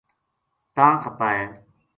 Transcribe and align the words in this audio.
تاں 0.75 0.93
خپا 1.03 1.29
ہے 1.39 1.45